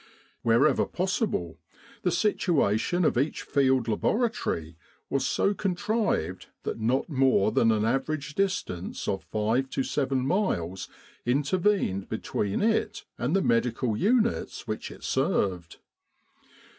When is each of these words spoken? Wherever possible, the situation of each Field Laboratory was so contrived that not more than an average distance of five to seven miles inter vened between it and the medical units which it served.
Wherever 0.41 0.87
possible, 0.87 1.59
the 2.01 2.09
situation 2.09 3.05
of 3.05 3.19
each 3.19 3.43
Field 3.43 3.87
Laboratory 3.87 4.75
was 5.11 5.27
so 5.27 5.53
contrived 5.53 6.47
that 6.63 6.79
not 6.79 7.07
more 7.07 7.51
than 7.51 7.71
an 7.71 7.85
average 7.85 8.33
distance 8.33 9.07
of 9.07 9.21
five 9.23 9.69
to 9.69 9.83
seven 9.83 10.25
miles 10.25 10.89
inter 11.23 11.59
vened 11.59 12.09
between 12.09 12.63
it 12.63 13.05
and 13.19 13.35
the 13.35 13.43
medical 13.43 13.95
units 13.95 14.65
which 14.67 14.89
it 14.89 15.03
served. 15.03 15.77